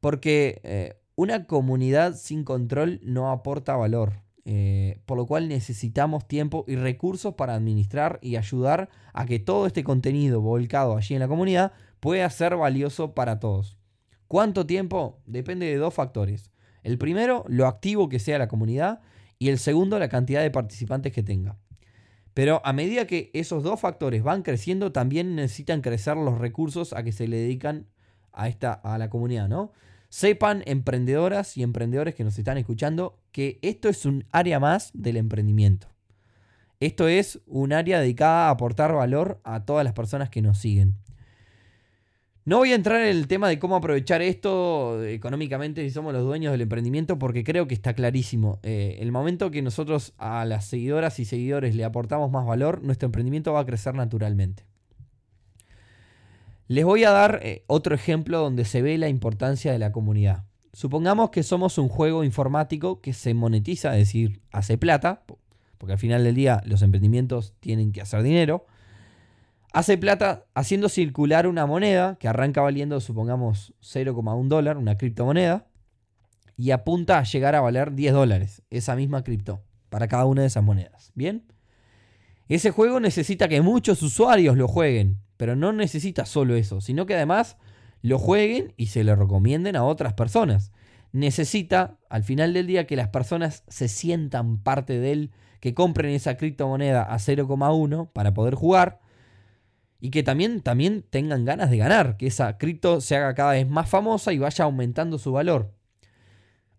Porque 0.00 0.60
eh, 0.62 1.00
una 1.16 1.46
comunidad 1.46 2.14
sin 2.14 2.44
control 2.44 3.00
no 3.02 3.30
aporta 3.30 3.74
valor. 3.74 4.22
Eh, 4.48 5.00
por 5.06 5.18
lo 5.18 5.26
cual 5.26 5.48
necesitamos 5.48 6.28
tiempo 6.28 6.64
y 6.68 6.76
recursos 6.76 7.34
para 7.34 7.54
administrar 7.56 8.20
y 8.22 8.36
ayudar 8.36 8.90
a 9.12 9.26
que 9.26 9.40
todo 9.40 9.66
este 9.66 9.82
contenido 9.82 10.40
volcado 10.40 10.96
allí 10.96 11.14
en 11.14 11.20
la 11.20 11.26
comunidad 11.26 11.72
pueda 11.98 12.30
ser 12.30 12.54
valioso 12.54 13.12
para 13.12 13.40
todos. 13.40 13.76
¿Cuánto 14.28 14.66
tiempo? 14.66 15.20
Depende 15.26 15.66
de 15.66 15.76
dos 15.76 15.94
factores. 15.94 16.50
El 16.82 16.98
primero, 16.98 17.44
lo 17.48 17.66
activo 17.66 18.08
que 18.08 18.18
sea 18.18 18.38
la 18.38 18.48
comunidad 18.48 19.00
y 19.38 19.48
el 19.48 19.58
segundo, 19.58 19.98
la 19.98 20.08
cantidad 20.08 20.42
de 20.42 20.50
participantes 20.50 21.12
que 21.12 21.22
tenga. 21.22 21.56
Pero 22.34 22.60
a 22.64 22.72
medida 22.72 23.06
que 23.06 23.30
esos 23.32 23.62
dos 23.62 23.80
factores 23.80 24.22
van 24.22 24.42
creciendo, 24.42 24.92
también 24.92 25.36
necesitan 25.36 25.80
crecer 25.80 26.16
los 26.16 26.38
recursos 26.38 26.92
a 26.92 27.02
que 27.02 27.12
se 27.12 27.28
le 27.28 27.38
dedican 27.38 27.86
a, 28.32 28.48
esta, 28.48 28.72
a 28.72 28.98
la 28.98 29.08
comunidad, 29.08 29.48
¿no? 29.48 29.72
Sepan, 30.08 30.62
emprendedoras 30.66 31.56
y 31.56 31.62
emprendedores 31.62 32.14
que 32.14 32.24
nos 32.24 32.38
están 32.38 32.58
escuchando, 32.58 33.18
que 33.32 33.58
esto 33.62 33.88
es 33.88 34.04
un 34.04 34.26
área 34.32 34.60
más 34.60 34.90
del 34.92 35.16
emprendimiento. 35.16 35.88
Esto 36.78 37.08
es 37.08 37.40
un 37.46 37.72
área 37.72 38.00
dedicada 38.00 38.48
a 38.48 38.50
aportar 38.50 38.92
valor 38.92 39.40
a 39.44 39.64
todas 39.64 39.84
las 39.84 39.94
personas 39.94 40.28
que 40.28 40.42
nos 40.42 40.58
siguen. 40.58 40.94
No 42.46 42.58
voy 42.58 42.70
a 42.70 42.76
entrar 42.76 43.00
en 43.00 43.08
el 43.08 43.26
tema 43.26 43.48
de 43.48 43.58
cómo 43.58 43.74
aprovechar 43.74 44.22
esto 44.22 45.04
económicamente 45.04 45.82
si 45.82 45.90
somos 45.90 46.12
los 46.12 46.22
dueños 46.22 46.52
del 46.52 46.60
emprendimiento 46.60 47.18
porque 47.18 47.42
creo 47.42 47.66
que 47.66 47.74
está 47.74 47.92
clarísimo. 47.92 48.60
Eh, 48.62 48.98
el 49.00 49.10
momento 49.10 49.50
que 49.50 49.62
nosotros 49.62 50.14
a 50.16 50.44
las 50.44 50.64
seguidoras 50.64 51.18
y 51.18 51.24
seguidores 51.24 51.74
le 51.74 51.82
aportamos 51.82 52.30
más 52.30 52.46
valor, 52.46 52.84
nuestro 52.84 53.06
emprendimiento 53.06 53.52
va 53.52 53.60
a 53.60 53.66
crecer 53.66 53.96
naturalmente. 53.96 54.62
Les 56.68 56.84
voy 56.84 57.02
a 57.02 57.10
dar 57.10 57.40
eh, 57.42 57.64
otro 57.66 57.96
ejemplo 57.96 58.38
donde 58.38 58.64
se 58.64 58.80
ve 58.80 58.96
la 58.96 59.08
importancia 59.08 59.72
de 59.72 59.80
la 59.80 59.90
comunidad. 59.90 60.44
Supongamos 60.72 61.30
que 61.30 61.42
somos 61.42 61.78
un 61.78 61.88
juego 61.88 62.22
informático 62.22 63.00
que 63.00 63.12
se 63.12 63.34
monetiza, 63.34 63.94
es 63.94 64.06
decir, 64.06 64.40
hace 64.52 64.78
plata, 64.78 65.24
porque 65.78 65.94
al 65.94 65.98
final 65.98 66.22
del 66.22 66.36
día 66.36 66.62
los 66.64 66.82
emprendimientos 66.82 67.54
tienen 67.58 67.90
que 67.90 68.02
hacer 68.02 68.22
dinero 68.22 68.66
hace 69.76 69.98
plata 69.98 70.46
haciendo 70.54 70.88
circular 70.88 71.46
una 71.46 71.66
moneda 71.66 72.16
que 72.18 72.28
arranca 72.28 72.62
valiendo, 72.62 72.98
supongamos, 72.98 73.74
0,1 73.82 74.48
dólar, 74.48 74.78
una 74.78 74.96
criptomoneda, 74.96 75.66
y 76.56 76.70
apunta 76.70 77.18
a 77.18 77.24
llegar 77.24 77.54
a 77.54 77.60
valer 77.60 77.92
10 77.92 78.14
dólares, 78.14 78.62
esa 78.70 78.96
misma 78.96 79.22
cripto, 79.22 79.62
para 79.90 80.08
cada 80.08 80.24
una 80.24 80.40
de 80.40 80.46
esas 80.46 80.64
monedas. 80.64 81.12
¿Bien? 81.14 81.44
Ese 82.48 82.70
juego 82.70 83.00
necesita 83.00 83.48
que 83.48 83.60
muchos 83.60 84.02
usuarios 84.02 84.56
lo 84.56 84.66
jueguen, 84.66 85.18
pero 85.36 85.56
no 85.56 85.74
necesita 85.74 86.24
solo 86.24 86.54
eso, 86.56 86.80
sino 86.80 87.04
que 87.04 87.14
además 87.14 87.58
lo 88.00 88.18
jueguen 88.18 88.72
y 88.78 88.86
se 88.86 89.04
lo 89.04 89.14
recomienden 89.14 89.76
a 89.76 89.84
otras 89.84 90.14
personas. 90.14 90.72
Necesita, 91.12 91.98
al 92.08 92.24
final 92.24 92.54
del 92.54 92.66
día, 92.66 92.86
que 92.86 92.96
las 92.96 93.08
personas 93.08 93.62
se 93.68 93.88
sientan 93.88 94.56
parte 94.56 94.98
de 94.98 95.12
él, 95.12 95.32
que 95.60 95.74
compren 95.74 96.14
esa 96.14 96.38
criptomoneda 96.38 97.02
a 97.02 97.18
0,1 97.18 98.10
para 98.14 98.32
poder 98.32 98.54
jugar 98.54 99.00
y 100.00 100.10
que 100.10 100.22
también, 100.22 100.60
también 100.60 101.04
tengan 101.08 101.44
ganas 101.44 101.70
de 101.70 101.78
ganar, 101.78 102.16
que 102.16 102.26
esa 102.26 102.58
cripto 102.58 103.00
se 103.00 103.16
haga 103.16 103.34
cada 103.34 103.52
vez 103.52 103.68
más 103.68 103.88
famosa 103.88 104.32
y 104.32 104.38
vaya 104.38 104.64
aumentando 104.64 105.18
su 105.18 105.32
valor. 105.32 105.74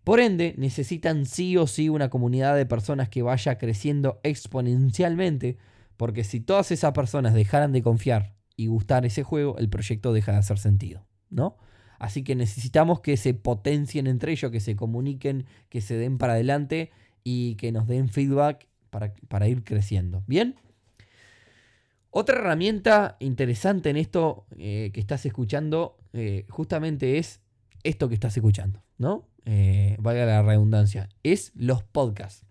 Por 0.03 0.19
ende, 0.19 0.55
necesitan 0.57 1.25
sí 1.25 1.57
o 1.57 1.67
sí 1.67 1.89
una 1.89 2.09
comunidad 2.09 2.55
de 2.55 2.65
personas 2.65 3.09
que 3.09 3.23
vaya 3.23 3.57
creciendo 3.57 4.21
exponencialmente, 4.23 5.57
porque 5.97 6.23
si 6.23 6.39
todas 6.39 6.71
esas 6.71 6.93
personas 6.93 7.33
dejaran 7.33 7.73
de 7.73 7.81
confiar 7.81 8.35
y 8.55 8.67
gustar 8.67 9.05
ese 9.05 9.23
juego, 9.23 9.57
el 9.57 9.69
proyecto 9.69 10.13
deja 10.13 10.31
de 10.31 10.37
hacer 10.37 10.59
sentido, 10.59 11.05
¿no? 11.29 11.57
Así 11.99 12.23
que 12.23 12.35
necesitamos 12.35 13.01
que 13.01 13.17
se 13.17 13.33
potencien 13.33 14.07
entre 14.07 14.31
ellos, 14.31 14.51
que 14.51 14.59
se 14.59 14.75
comuniquen, 14.75 15.45
que 15.69 15.81
se 15.81 15.97
den 15.97 16.17
para 16.17 16.33
adelante 16.33 16.91
y 17.23 17.55
que 17.55 17.71
nos 17.71 17.87
den 17.87 18.07
feedback 18.07 18.67
para, 18.89 19.13
para 19.27 19.47
ir 19.47 19.63
creciendo. 19.63 20.23
¿Bien? 20.27 20.55
Otra 22.19 22.39
herramienta 22.39 23.15
interesante 23.19 23.91
en 23.91 23.95
esto 23.95 24.47
eh, 24.57 24.89
que 24.91 24.99
estás 24.99 25.23
escuchando 25.27 25.99
eh, 26.13 26.47
justamente 26.49 27.19
es 27.19 27.41
esto 27.83 28.09
que 28.09 28.15
estás 28.15 28.35
escuchando, 28.35 28.81
¿no? 28.97 29.29
Eh, 29.45 29.95
valga 29.99 30.25
la 30.25 30.41
redundancia, 30.41 31.09
es 31.21 31.51
los 31.53 31.83
podcasts. 31.83 32.43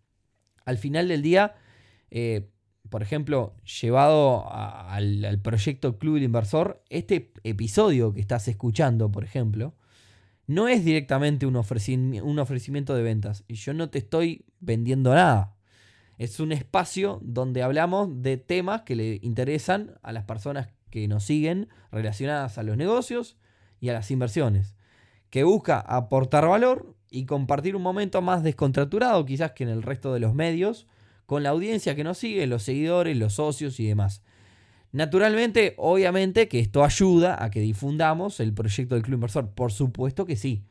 Al 0.67 0.79
final 0.79 1.09
del 1.09 1.21
día, 1.21 1.57
por 2.91 3.03
ejemplo, 3.03 3.57
llevado 3.81 4.49
al, 4.49 5.41
proyecto 5.43 5.99
Club 5.99 6.15
del 6.15 6.23
Inversor, 6.23 6.85
este 6.89 7.33
episodio 7.43 8.15
que 8.15 8.21
estás 8.21 8.47
escuchando, 8.47 9.11
por 9.11 9.25
ejemplo, 9.25 9.75
no 10.47 10.69
es 10.69 10.85
directamente 10.85 11.45
un, 11.45 11.57
un 11.57 12.39
ofrecimiento 12.39 12.95
de 12.95 13.03
ventas. 13.03 13.43
Y 13.49 13.55
yo 13.55 13.75
no 13.75 13.91
te 13.91 13.99
estoy 13.99 14.45
vendiendo 14.61 15.13
nada. 15.13 15.56
Es 16.19 16.41
un 16.41 16.53
espacio 16.53 17.19
donde 17.23 17.63
hablamos 17.63 18.23
de 18.23 18.37
temas 18.37 18.83
que 18.83 18.97
le 18.97 19.19
interesan 19.23 19.99
a 20.03 20.13
las 20.13 20.25
personas 20.25 20.69
que 20.91 21.07
nos 21.09 21.25
siguen 21.25 21.69
relacionadas 21.93 22.59
a 22.59 22.63
los 22.63 22.77
negocios 22.77 23.37
y 23.81 23.91
a 23.91 23.93
las 23.93 24.11
inversiones. 24.11 24.75
Que 25.31 25.45
busca 25.45 25.81
aportar 25.81 26.47
valor 26.47 26.95
y 27.11 27.27
compartir 27.27 27.77
un 27.77 27.83
momento 27.83 28.23
más 28.23 28.43
descontracturado 28.43 29.25
quizás 29.27 29.53
que 29.53 29.65
en 29.65 29.71
el 29.71 29.83
resto 29.83 30.13
de 30.15 30.21
los 30.21 30.35
medios 30.35 30.87
con 31.27 31.43
la 31.43 31.51
audiencia 31.51 31.95
que 31.95 32.05
nos 32.05 32.19
sigue, 32.19 32.47
los 32.47 32.63
seguidores, 32.63 33.17
los 33.17 33.35
socios 33.35 33.79
y 33.81 33.87
demás. 33.87 34.23
Naturalmente, 34.93 35.75
obviamente 35.77 36.49
que 36.49 36.61
esto 36.61 36.85
ayuda 36.85 37.43
a 37.43 37.51
que 37.51 37.61
difundamos 37.61 38.41
el 38.41 38.55
proyecto 38.55 38.95
del 38.95 39.05
Club 39.05 39.17
Inversor. 39.17 39.51
Por 39.51 39.73
supuesto 39.73 40.25
que 40.25 40.37
sí. 40.37 40.65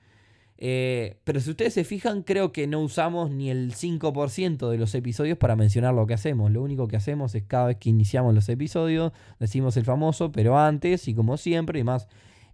Eh, 0.57 1.19
pero 1.23 1.39
si 1.39 1.49
ustedes 1.49 1.73
se 1.73 1.83
fijan, 1.83 2.23
creo 2.23 2.51
que 2.51 2.67
no 2.67 2.79
usamos 2.81 3.29
ni 3.29 3.49
el 3.49 3.73
5% 3.73 4.69
de 4.69 4.77
los 4.77 4.95
episodios 4.95 5.37
para 5.37 5.55
mencionar 5.55 5.93
lo 5.93 6.07
que 6.07 6.13
hacemos. 6.13 6.51
Lo 6.51 6.61
único 6.61 6.87
que 6.87 6.95
hacemos 6.95 7.35
es 7.35 7.43
cada 7.43 7.67
vez 7.67 7.77
que 7.77 7.89
iniciamos 7.89 8.33
los 8.33 8.47
episodios, 8.49 9.11
decimos 9.39 9.75
el 9.77 9.85
famoso, 9.85 10.31
pero 10.31 10.57
antes 10.57 11.07
y 11.07 11.13
como 11.13 11.37
siempre, 11.37 11.79
y 11.79 11.83
más, 11.83 12.07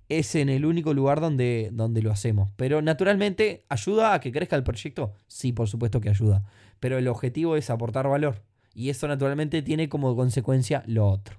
es 0.10 0.36
en 0.36 0.50
el 0.50 0.66
único 0.66 0.94
lugar 0.94 1.22
donde, 1.22 1.70
donde 1.72 2.02
lo 2.02 2.12
hacemos. 2.12 2.50
Pero 2.58 2.82
naturalmente, 2.82 3.66
¿ayuda 3.70 4.14
a 4.14 4.20
que 4.20 4.32
crezca 4.32 4.56
el 4.56 4.64
proyecto? 4.64 5.14
Sí, 5.28 5.54
por 5.54 5.68
supuesto 5.68 6.02
que 6.02 6.10
ayuda. 6.10 6.44
Pero 6.80 6.98
el 6.98 7.08
objetivo 7.08 7.56
es 7.56 7.70
aportar 7.70 8.08
valor. 8.08 8.42
Y 8.74 8.90
eso 8.90 9.08
naturalmente 9.08 9.62
tiene 9.62 9.90
como 9.90 10.16
consecuencia 10.16 10.84
lo 10.88 11.08
otro. 11.08 11.38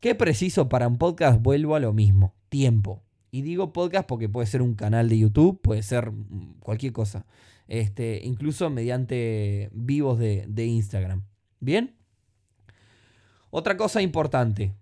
¿Qué 0.00 0.14
preciso 0.14 0.68
para 0.68 0.88
un 0.88 0.98
podcast? 0.98 1.40
Vuelvo 1.40 1.74
a 1.74 1.80
lo 1.80 1.92
mismo. 1.92 2.34
Tiempo. 2.48 3.05
Y 3.36 3.42
digo 3.42 3.70
podcast 3.74 4.08
porque 4.08 4.30
puede 4.30 4.46
ser 4.46 4.62
un 4.62 4.72
canal 4.72 5.10
de 5.10 5.18
YouTube, 5.18 5.60
puede 5.60 5.82
ser 5.82 6.10
mm, 6.10 6.54
cualquier 6.58 6.94
cosa. 6.94 7.26
Este, 7.68 8.22
incluso 8.24 8.70
mediante 8.70 9.68
vivos 9.74 10.18
de, 10.18 10.46
de 10.48 10.64
Instagram. 10.64 11.22
¿Bien? 11.60 11.98
Otra 13.50 13.76
cosa 13.76 14.00
importante 14.00 14.72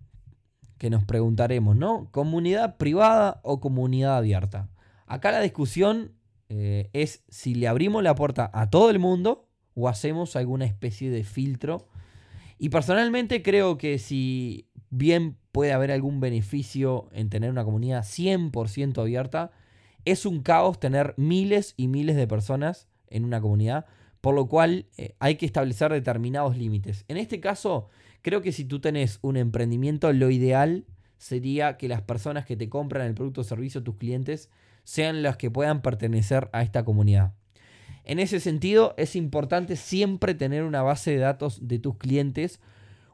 que 0.79 0.89
nos 0.89 1.03
preguntaremos, 1.03 1.75
¿no? 1.75 2.09
¿Comunidad 2.13 2.77
privada 2.77 3.41
o 3.43 3.59
comunidad 3.59 4.19
abierta? 4.19 4.71
Acá 5.09 5.33
la 5.33 5.41
discusión 5.41 6.13
eh, 6.49 6.91
es 6.93 7.25
si 7.29 7.57
le 7.57 7.67
abrimos 7.67 8.05
la 8.05 8.15
puerta 8.15 8.53
a 8.55 8.71
todo 8.71 8.89
el 8.91 9.01
mundo 9.01 9.49
o 9.75 9.89
hacemos 9.89 10.37
alguna 10.37 10.65
especie 10.65 11.11
de 11.11 11.25
filtro. 11.25 11.89
Y 12.57 12.69
personalmente 12.69 13.43
creo 13.43 13.79
que 13.79 13.99
si 13.99 14.69
bien 14.91 15.39
puede 15.55 15.73
haber 15.73 15.93
algún 15.93 16.19
beneficio 16.19 17.09
en 17.13 17.31
tener 17.31 17.49
una 17.49 17.63
comunidad 17.63 18.03
100% 18.03 19.01
abierta, 19.01 19.53
es 20.05 20.27
un 20.27 20.43
caos 20.43 20.81
tener 20.81 21.15
miles 21.17 21.75
y 21.77 21.87
miles 21.87 22.17
de 22.17 22.27
personas 22.27 22.89
en 23.07 23.25
una 23.25 23.41
comunidad, 23.41 23.87
por 24.21 24.35
lo 24.35 24.49
cual 24.49 24.87
eh, 24.97 25.15
hay 25.21 25.37
que 25.37 25.47
establecer 25.47 25.93
determinados 25.93 26.57
límites. 26.57 27.05
En 27.07 27.19
este 27.19 27.39
caso, 27.39 27.87
creo 28.21 28.43
que 28.43 28.51
si 28.51 28.65
tú 28.65 28.81
tenés 28.81 29.21
un 29.23 29.37
emprendimiento, 29.37 30.13
lo 30.13 30.29
ideal 30.29 30.87
sería 31.19 31.77
que 31.77 31.87
las 31.87 32.03
personas 32.03 32.45
que 32.45 32.57
te 32.57 32.69
compran 32.69 33.07
el 33.07 33.15
producto 33.15 33.43
o 33.43 33.45
servicio, 33.45 33.85
tus 33.85 33.95
clientes, 33.95 34.51
sean 34.83 35.23
las 35.23 35.37
que 35.37 35.53
puedan 35.53 35.83
pertenecer 35.83 36.51
a 36.53 36.65
esta 36.65 36.85
comunidad. 36.85 37.33
En 38.03 38.19
ese 38.19 38.41
sentido, 38.41 38.93
es 38.97 39.15
importante 39.15 39.77
siempre 39.77 40.35
tener 40.35 40.65
una 40.65 40.83
base 40.83 41.13
de 41.13 41.19
datos 41.19 41.69
de 41.69 41.79
tus 41.79 41.97
clientes 41.97 42.61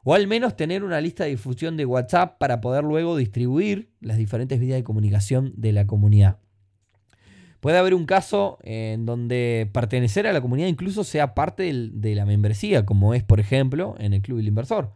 o 0.03 0.13
al 0.13 0.27
menos 0.27 0.55
tener 0.55 0.83
una 0.83 1.01
lista 1.01 1.23
de 1.23 1.31
difusión 1.31 1.77
de 1.77 1.85
WhatsApp 1.85 2.37
para 2.37 2.61
poder 2.61 2.83
luego 2.83 3.15
distribuir 3.15 3.89
las 3.99 4.17
diferentes 4.17 4.59
vías 4.59 4.77
de 4.77 4.83
comunicación 4.83 5.53
de 5.55 5.73
la 5.73 5.85
comunidad. 5.85 6.39
Puede 7.59 7.77
haber 7.77 7.93
un 7.93 8.07
caso 8.07 8.57
en 8.63 9.05
donde 9.05 9.69
pertenecer 9.71 10.25
a 10.25 10.33
la 10.33 10.41
comunidad 10.41 10.67
incluso 10.67 11.03
sea 11.03 11.35
parte 11.35 11.71
de 11.73 12.15
la 12.15 12.25
membresía, 12.25 12.85
como 12.85 13.13
es 13.13 13.23
por 13.23 13.39
ejemplo 13.39 13.95
en 13.99 14.13
el 14.13 14.21
Club 14.21 14.37
del 14.37 14.47
Inversor. 14.47 14.93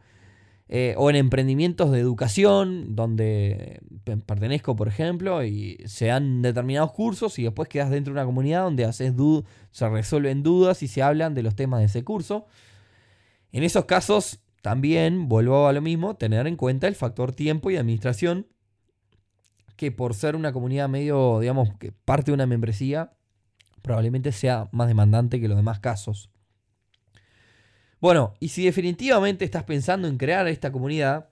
Eh, 0.67 0.95
o 0.97 1.11
en 1.11 1.15
emprendimientos 1.15 1.91
de 1.91 1.99
educación, 1.99 2.95
donde 2.95 3.81
pertenezco, 4.25 4.75
por 4.75 4.87
ejemplo, 4.87 5.43
y 5.43 5.77
se 5.85 6.07
dan 6.07 6.41
determinados 6.41 6.91
cursos 6.91 7.37
y 7.37 7.43
después 7.43 7.69
quedas 7.69 7.91
dentro 7.91 8.11
de 8.11 8.19
una 8.19 8.25
comunidad 8.25 8.63
donde 8.63 8.83
haces 8.83 9.13
se 9.69 9.89
resuelven 9.89 10.41
dudas 10.41 10.81
y 10.81 10.87
se 10.87 11.03
hablan 11.03 11.35
de 11.35 11.43
los 11.43 11.55
temas 11.55 11.81
de 11.81 11.85
ese 11.85 12.03
curso. 12.03 12.47
En 13.51 13.63
esos 13.63 13.85
casos, 13.85 14.39
también 14.65 15.29
vuelvo 15.29 15.67
a 15.67 15.73
lo 15.73 15.81
mismo, 15.83 16.15
tener 16.15 16.47
en 16.47 16.55
cuenta 16.55 16.87
el 16.87 16.95
factor 16.95 17.31
tiempo 17.31 17.69
y 17.69 17.77
administración, 17.77 18.47
que 19.75 19.91
por 19.91 20.15
ser 20.15 20.35
una 20.35 20.53
comunidad 20.53 20.89
medio, 20.89 21.39
digamos, 21.39 21.69
que 21.77 21.91
parte 21.91 22.31
de 22.31 22.33
una 22.33 22.47
membresía, 22.47 23.13
probablemente 23.83 24.31
sea 24.31 24.67
más 24.71 24.87
demandante 24.87 25.39
que 25.39 25.47
los 25.47 25.57
demás 25.57 25.81
casos. 25.81 26.31
Bueno, 28.01 28.33
y 28.39 28.47
si 28.47 28.65
definitivamente 28.65 29.45
estás 29.45 29.65
pensando 29.65 30.07
en 30.07 30.17
crear 30.17 30.47
esta 30.47 30.71
comunidad, 30.71 31.29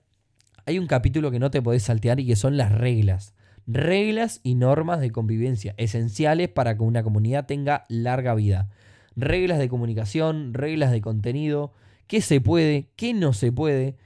hay 0.64 0.78
un 0.78 0.86
capítulo 0.86 1.32
que 1.32 1.40
no 1.40 1.50
te 1.50 1.60
podés 1.60 1.82
saltear 1.82 2.20
y 2.20 2.28
que 2.28 2.36
son 2.36 2.56
las 2.56 2.70
reglas. 2.70 3.34
Reglas 3.66 4.38
y 4.44 4.54
normas 4.54 5.00
de 5.00 5.10
convivencia, 5.10 5.74
esenciales 5.76 6.50
para 6.50 6.76
que 6.76 6.84
una 6.84 7.02
comunidad 7.02 7.46
tenga 7.46 7.84
larga 7.88 8.36
vida. 8.36 8.70
Reglas 9.16 9.58
de 9.58 9.68
comunicación, 9.68 10.54
reglas 10.54 10.92
de 10.92 11.00
contenido, 11.00 11.72
qué 12.06 12.20
se 12.20 12.40
puede, 12.40 12.90
qué 12.96 13.14
no 13.14 13.32
se 13.32 13.52
puede. 13.52 13.96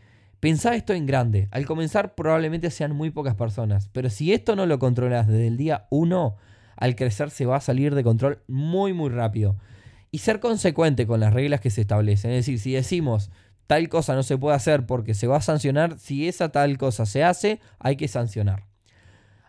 Pensá 0.40 0.75
esto 0.75 0.93
en 0.93 1.07
grande. 1.07 1.49
Al 1.50 1.67
comenzar 1.67 2.14
probablemente 2.14 2.71
sean 2.71 2.95
muy 2.95 3.11
pocas 3.11 3.35
personas, 3.35 3.88
pero 3.93 4.11
si 4.11 4.33
esto 4.33 4.57
no 4.57 4.67
lo 4.67 4.78
controlas 4.78 5.26
desde 5.26 5.47
el 5.47 5.57
día 5.57 5.87
1, 5.90 6.37
al 6.76 6.95
crecer 6.95 7.31
se 7.31 7.47
va 7.47 7.57
a 7.57 7.61
salir 7.61 7.95
de 7.95 8.05
control 8.05 8.43
muy 8.47 8.93
muy 8.93 9.11
rápido 9.11 9.57
y 10.11 10.19
ser 10.19 10.40
consecuente 10.40 11.07
con 11.07 11.21
las 11.21 11.35
reglas 11.35 11.61
que 11.61 11.71
se 11.71 11.81
establecen. 11.81 12.31
Es 12.31 12.47
decir, 12.47 12.59
si 12.59 12.73
decimos 12.73 13.31
tal 13.67 13.88
cosa 13.88 14.14
no 14.14 14.23
se 14.23 14.38
puede 14.38 14.57
hacer 14.57 14.87
porque 14.87 15.14
se 15.14 15.26
va 15.26 15.37
a 15.37 15.43
sancionar, 15.43 15.99
si 15.99 16.26
esa 16.26 16.49
tal 16.49 16.78
cosa 16.78 17.05
se 17.05 17.23
hace, 17.23 17.61
hay 17.78 17.97
que 17.97 18.09
sancionar. 18.09 18.67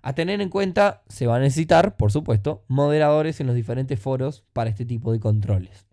A 0.02 0.14
tener 0.14 0.42
en 0.42 0.50
cuenta, 0.50 1.04
se 1.08 1.26
va 1.26 1.38
a 1.38 1.40
necesitar, 1.40 1.98
por 1.98 2.12
supuesto, 2.12 2.64
moderadores 2.68 3.40
en 3.40 3.48
los 3.48 3.56
diferentes 3.56 4.00
foros 4.00 4.44
para 4.54 4.70
este 4.70 4.86
tipo 4.86 5.12
de 5.12 5.20
controles. 5.20 5.86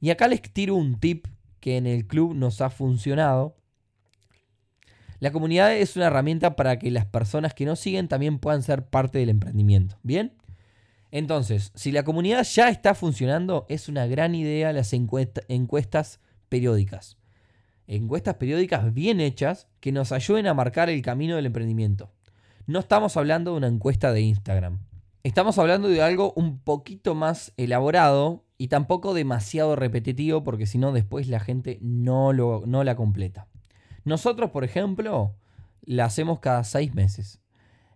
Y 0.00 0.10
acá 0.10 0.28
les 0.28 0.42
tiro 0.42 0.74
un 0.74 0.98
tip 0.98 1.26
que 1.62 1.76
en 1.76 1.86
el 1.86 2.06
club 2.08 2.34
nos 2.34 2.60
ha 2.60 2.70
funcionado. 2.70 3.56
La 5.20 5.30
comunidad 5.30 5.74
es 5.76 5.94
una 5.94 6.08
herramienta 6.08 6.56
para 6.56 6.76
que 6.80 6.90
las 6.90 7.06
personas 7.06 7.54
que 7.54 7.64
nos 7.64 7.78
siguen 7.78 8.08
también 8.08 8.40
puedan 8.40 8.64
ser 8.64 8.84
parte 8.84 9.20
del 9.20 9.28
emprendimiento. 9.28 9.96
¿Bien? 10.02 10.34
Entonces, 11.12 11.70
si 11.76 11.92
la 11.92 12.02
comunidad 12.02 12.42
ya 12.42 12.68
está 12.68 12.96
funcionando, 12.96 13.64
es 13.68 13.88
una 13.88 14.06
gran 14.06 14.34
idea 14.34 14.72
las 14.72 14.92
encuestas 14.92 16.20
periódicas. 16.48 17.16
Encuestas 17.86 18.34
periódicas 18.34 18.92
bien 18.92 19.20
hechas 19.20 19.68
que 19.78 19.92
nos 19.92 20.10
ayuden 20.10 20.48
a 20.48 20.54
marcar 20.54 20.90
el 20.90 21.00
camino 21.00 21.36
del 21.36 21.46
emprendimiento. 21.46 22.10
No 22.66 22.80
estamos 22.80 23.16
hablando 23.16 23.52
de 23.52 23.58
una 23.58 23.68
encuesta 23.68 24.12
de 24.12 24.22
Instagram. 24.22 24.80
Estamos 25.22 25.58
hablando 25.58 25.86
de 25.86 26.02
algo 26.02 26.32
un 26.34 26.58
poquito 26.58 27.14
más 27.14 27.52
elaborado 27.56 28.44
y 28.62 28.68
tampoco 28.68 29.12
demasiado 29.12 29.74
repetitivo 29.74 30.44
porque 30.44 30.66
si 30.66 30.78
no 30.78 30.92
después 30.92 31.26
la 31.26 31.40
gente 31.40 31.80
no, 31.82 32.32
lo, 32.32 32.62
no 32.64 32.84
la 32.84 32.94
completa. 32.94 33.48
Nosotros, 34.04 34.52
por 34.52 34.62
ejemplo, 34.62 35.34
la 35.80 36.04
hacemos 36.04 36.38
cada 36.38 36.62
seis 36.62 36.94
meses. 36.94 37.40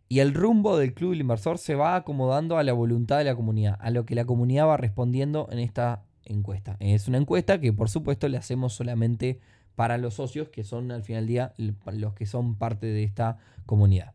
Y 0.08 0.18
el 0.18 0.34
rumbo 0.34 0.76
del 0.76 0.92
club 0.92 1.10
del 1.10 1.20
inversor 1.20 1.58
se 1.58 1.76
va 1.76 1.94
acomodando 1.94 2.58
a 2.58 2.64
la 2.64 2.72
voluntad 2.72 3.18
de 3.18 3.22
la 3.22 3.36
comunidad, 3.36 3.78
a 3.80 3.90
lo 3.90 4.06
que 4.06 4.16
la 4.16 4.24
comunidad 4.24 4.66
va 4.66 4.76
respondiendo 4.76 5.46
en 5.52 5.60
esta 5.60 6.02
encuesta. 6.24 6.76
Es 6.80 7.06
una 7.06 7.18
encuesta 7.18 7.60
que 7.60 7.72
por 7.72 7.88
supuesto 7.88 8.28
le 8.28 8.36
hacemos 8.36 8.72
solamente 8.72 9.38
para 9.76 9.98
los 9.98 10.14
socios, 10.14 10.48
que 10.48 10.64
son 10.64 10.90
al 10.90 11.04
final 11.04 11.28
del 11.28 11.28
día 11.28 11.52
los 11.92 12.14
que 12.14 12.26
son 12.26 12.56
parte 12.56 12.86
de 12.86 13.04
esta 13.04 13.38
comunidad. 13.66 14.14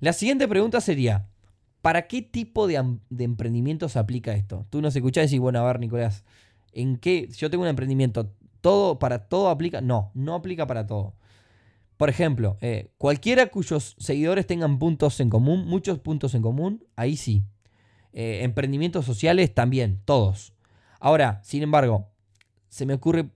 La 0.00 0.12
siguiente 0.12 0.48
pregunta 0.48 0.82
sería, 0.82 1.30
¿para 1.82 2.06
qué 2.06 2.22
tipo 2.22 2.66
de, 2.66 2.76
emprendimiento 3.18 3.88
se 3.88 3.98
aplica 3.98 4.34
esto? 4.34 4.66
Tú 4.70 4.80
nos 4.80 4.94
escuchás 4.94 5.24
y 5.24 5.26
decís, 5.26 5.40
bueno, 5.40 5.60
a 5.60 5.66
ver, 5.66 5.80
Nicolás, 5.80 6.24
¿en 6.72 6.96
qué? 6.96 7.28
Yo 7.36 7.50
tengo 7.50 7.62
un 7.62 7.68
emprendimiento, 7.68 8.32
¿todo 8.60 8.98
para 8.98 9.28
todo 9.28 9.48
aplica? 9.48 9.80
No, 9.80 10.10
no 10.14 10.34
aplica 10.34 10.66
para 10.66 10.86
todo. 10.86 11.14
Por 11.96 12.08
ejemplo, 12.08 12.56
eh, 12.60 12.92
cualquiera 12.96 13.46
cuyos 13.46 13.96
seguidores 13.98 14.46
tengan 14.46 14.78
puntos 14.78 15.18
en 15.18 15.30
común, 15.30 15.66
muchos 15.66 15.98
puntos 15.98 16.34
en 16.34 16.42
común, 16.42 16.84
ahí 16.94 17.16
sí. 17.16 17.42
Eh, 18.12 18.40
emprendimientos 18.42 19.04
sociales 19.04 19.52
también, 19.52 20.00
todos. 20.04 20.54
Ahora, 21.00 21.40
sin 21.42 21.62
embargo, 21.62 22.08
se 22.68 22.86
me 22.86 22.94
ocurre, 22.94 23.30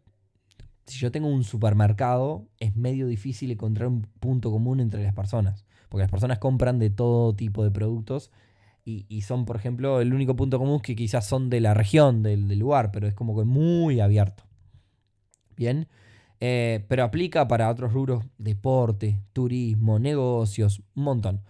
si 0.87 0.99
yo 0.99 1.11
tengo 1.11 1.29
un 1.29 1.43
supermercado, 1.43 2.47
es 2.59 2.77
medio 2.77 3.07
difícil 3.07 3.51
encontrar 3.51 3.89
un 3.89 4.03
punto 4.21 4.51
común 4.51 4.81
entre 4.81 5.03
las 5.03 5.15
personas. 5.15 5.65
Porque 5.93 6.05
las 6.05 6.11
personas 6.11 6.39
compran 6.39 6.79
de 6.79 6.89
todo 6.89 7.37
tipo 7.37 7.63
de 7.65 7.71
productos 7.71 8.33
y, 8.83 9.21
son, 9.21 9.45
por 9.45 9.57
ejemplo, 9.57 10.01
el 10.01 10.15
único 10.15 10.35
punto 10.35 10.59
común 10.59 10.81
que 10.81 10.97
quizás 10.97 11.27
son 11.27 11.51
de 11.51 11.61
la 11.61 11.75
región, 11.75 12.23
del, 12.23 12.59
lugar, 12.59 12.93
pero 12.93 13.07
es 13.07 13.13
como 13.13 13.39
que 13.39 13.45
muy 13.45 14.01
abierto. 14.01 14.45
Bien, 15.55 15.89
eh, 16.41 16.87
pero 16.89 17.05
aplica 17.05 17.47
para 17.47 17.69
otros 17.69 17.93
rubros, 17.93 18.25
deporte, 18.39 19.21
turismo, 19.35 19.99
negocios, 19.99 20.81
un 20.95 21.05
montón. 21.05 21.43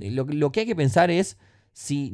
Eh, 0.00 0.10
lo, 0.10 0.24
lo 0.24 0.52
que 0.52 0.60
hay 0.60 0.66
que 0.66 0.74
pensar 0.74 1.10
es 1.10 1.36
si 1.74 2.12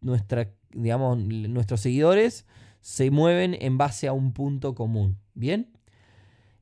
nuestra, 0.00 0.52
digamos, 0.74 1.16
nuestros 1.16 1.80
seguidores 1.80 2.44
se 2.82 3.10
mueven 3.10 3.56
en 3.58 3.78
base 3.78 4.06
a 4.06 4.12
un 4.12 4.34
punto 4.34 4.74
común. 4.74 5.16
Bien. 5.32 5.70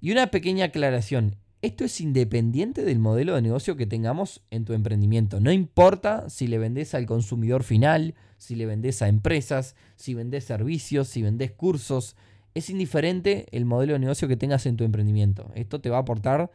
Y 0.01 0.13
una 0.13 0.29
pequeña 0.29 0.67
aclaración. 0.67 1.39
Esto 1.65 1.87
es 1.87 1.99
independiente 2.03 2.85
del 2.85 2.99
modelo 2.99 3.35
de 3.35 3.41
negocio 3.41 3.75
que 3.75 3.87
tengamos 3.87 4.43
en 4.51 4.67
tu 4.67 4.75
emprendimiento. 4.75 5.41
No 5.41 5.51
importa 5.51 6.29
si 6.29 6.47
le 6.47 6.59
vendes 6.59 6.95
al 6.95 7.07
consumidor 7.07 7.63
final, 7.63 8.15
si 8.37 8.55
le 8.55 8.67
vendes 8.67 9.01
a 9.01 9.09
empresas, 9.09 9.75
si 9.97 10.13
vendes 10.13 10.45
servicios, 10.45 11.09
si 11.09 11.23
vendes 11.23 11.53
cursos. 11.53 12.17
Es 12.53 12.69
indiferente 12.69 13.47
el 13.51 13.65
modelo 13.65 13.95
de 13.95 13.99
negocio 13.99 14.29
que 14.29 14.37
tengas 14.37 14.67
en 14.67 14.77
tu 14.77 14.85
emprendimiento. 14.85 15.51
Esto 15.55 15.81
te 15.81 15.89
va 15.89 15.97
a 15.97 16.01
aportar 16.01 16.51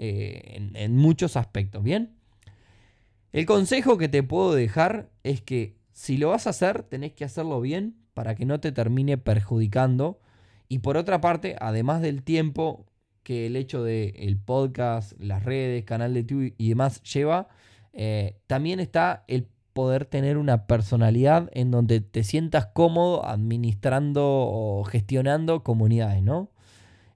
eh, 0.00 0.42
en, 0.56 0.74
en 0.74 0.96
muchos 0.96 1.36
aspectos. 1.36 1.84
Bien. 1.84 2.16
El 3.32 3.46
consejo 3.46 3.98
que 3.98 4.08
te 4.08 4.24
puedo 4.24 4.52
dejar 4.52 5.12
es 5.22 5.40
que 5.42 5.76
si 5.92 6.16
lo 6.16 6.30
vas 6.30 6.48
a 6.48 6.50
hacer, 6.50 6.82
tenés 6.82 7.12
que 7.12 7.24
hacerlo 7.24 7.60
bien 7.60 7.94
para 8.14 8.34
que 8.34 8.46
no 8.46 8.58
te 8.58 8.72
termine 8.72 9.16
perjudicando. 9.16 10.18
Y 10.68 10.80
por 10.80 10.96
otra 10.96 11.20
parte, 11.20 11.54
además 11.60 12.02
del 12.02 12.24
tiempo 12.24 12.89
que 13.22 13.46
el 13.46 13.56
hecho 13.56 13.82
de 13.82 14.14
el 14.18 14.38
podcast, 14.38 15.12
las 15.20 15.44
redes, 15.44 15.84
canal 15.84 16.14
de 16.14 16.22
YouTube 16.22 16.54
y 16.56 16.68
demás 16.68 17.02
lleva, 17.02 17.48
eh, 17.92 18.36
también 18.46 18.80
está 18.80 19.24
el 19.28 19.46
poder 19.72 20.04
tener 20.04 20.36
una 20.36 20.66
personalidad 20.66 21.48
en 21.52 21.70
donde 21.70 22.00
te 22.00 22.24
sientas 22.24 22.66
cómodo 22.66 23.24
administrando 23.26 24.24
o 24.24 24.84
gestionando 24.84 25.62
comunidades, 25.62 26.22
¿no? 26.22 26.50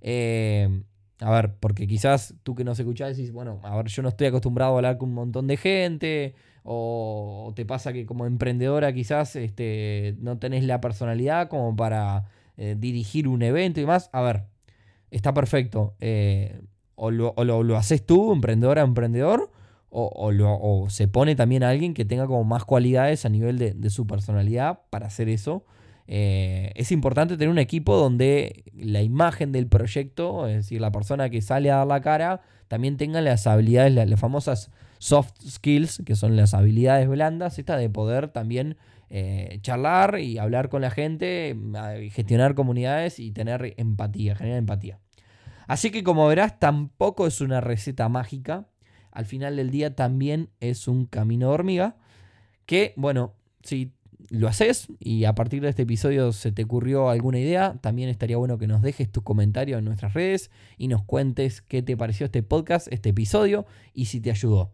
Eh, 0.00 0.82
a 1.20 1.30
ver, 1.30 1.54
porque 1.58 1.86
quizás 1.86 2.34
tú 2.42 2.54
que 2.54 2.64
nos 2.64 2.78
escuchás 2.78 3.16
decís, 3.16 3.32
bueno, 3.32 3.60
a 3.62 3.76
ver, 3.76 3.86
yo 3.86 4.02
no 4.02 4.08
estoy 4.08 4.26
acostumbrado 4.26 4.74
a 4.74 4.76
hablar 4.76 4.98
con 4.98 5.10
un 5.10 5.14
montón 5.14 5.46
de 5.46 5.56
gente, 5.56 6.34
o 6.64 7.52
te 7.54 7.66
pasa 7.66 7.92
que 7.92 8.06
como 8.06 8.26
emprendedora 8.26 8.92
quizás 8.92 9.36
este, 9.36 10.16
no 10.20 10.38
tenés 10.38 10.64
la 10.64 10.80
personalidad 10.80 11.48
como 11.48 11.76
para 11.76 12.24
eh, 12.56 12.74
dirigir 12.78 13.28
un 13.28 13.42
evento 13.42 13.80
y 13.80 13.86
más. 13.86 14.08
A 14.12 14.22
ver, 14.22 14.44
está 15.16 15.32
perfecto. 15.32 15.94
Eh, 16.00 16.60
o, 16.96 17.10
lo, 17.10 17.76
haces 17.76 18.04
tú, 18.04 18.32
emprendedora, 18.32 18.82
emprendedor, 18.82 19.50
o, 19.90 20.86
se 20.90 21.06
pone 21.06 21.36
también 21.36 21.62
alguien 21.62 21.94
que 21.94 22.04
tenga 22.04 22.26
como 22.26 22.42
más 22.44 22.64
cualidades 22.64 23.24
a 23.24 23.28
nivel 23.28 23.58
de, 23.58 23.90
su 23.90 24.06
personalidad 24.06 24.80
para 24.90 25.06
hacer 25.06 25.28
eso. 25.28 25.64
Eh, 26.06 26.72
es 26.74 26.92
importante 26.92 27.36
tener 27.36 27.48
un 27.48 27.58
equipo 27.58 27.96
donde 27.96 28.64
la 28.74 29.02
imagen 29.02 29.52
del 29.52 29.68
proyecto, 29.68 30.46
es 30.48 30.56
decir, 30.56 30.80
la 30.80 30.92
persona 30.92 31.30
que 31.30 31.40
sale 31.40 31.70
a 31.70 31.76
dar 31.76 31.86
la 31.86 32.00
cara, 32.00 32.42
también 32.68 32.96
tenga 32.96 33.20
las 33.20 33.46
habilidades, 33.46 33.94
las, 33.94 34.20
famosas 34.20 34.70
soft 34.98 35.34
skills, 35.46 36.02
que 36.04 36.16
son 36.16 36.36
las 36.36 36.54
habilidades 36.54 37.08
blandas, 37.08 37.58
esta 37.58 37.76
de 37.76 37.88
poder 37.88 38.28
también 38.28 38.76
eh, 39.10 39.58
charlar 39.62 40.18
y 40.18 40.38
hablar 40.38 40.68
con 40.68 40.82
la 40.82 40.90
gente, 40.90 41.56
gestionar 42.10 42.54
comunidades 42.54 43.20
y 43.20 43.30
tener 43.30 43.74
empatía, 43.76 44.34
generar 44.34 44.58
empatía. 44.58 44.98
Así 45.66 45.90
que 45.90 46.02
como 46.02 46.26
verás, 46.26 46.58
tampoco 46.58 47.26
es 47.26 47.40
una 47.40 47.60
receta 47.60 48.08
mágica. 48.08 48.68
Al 49.10 49.26
final 49.26 49.56
del 49.56 49.70
día 49.70 49.94
también 49.94 50.50
es 50.60 50.88
un 50.88 51.06
camino 51.06 51.48
de 51.48 51.54
hormiga. 51.54 51.96
Que, 52.66 52.94
bueno, 52.96 53.34
si 53.62 53.92
lo 54.30 54.48
haces 54.48 54.88
y 54.98 55.24
a 55.24 55.34
partir 55.34 55.62
de 55.62 55.68
este 55.68 55.82
episodio 55.82 56.32
se 56.32 56.52
te 56.52 56.64
ocurrió 56.64 57.10
alguna 57.10 57.38
idea, 57.38 57.76
también 57.80 58.08
estaría 58.08 58.36
bueno 58.36 58.58
que 58.58 58.66
nos 58.66 58.82
dejes 58.82 59.10
tu 59.10 59.22
comentario 59.22 59.78
en 59.78 59.84
nuestras 59.84 60.14
redes 60.14 60.50
y 60.78 60.88
nos 60.88 61.02
cuentes 61.04 61.62
qué 61.62 61.82
te 61.82 61.96
pareció 61.96 62.26
este 62.26 62.42
podcast, 62.42 62.88
este 62.90 63.10
episodio 63.10 63.66
y 63.92 64.06
si 64.06 64.20
te 64.20 64.30
ayudó. 64.30 64.72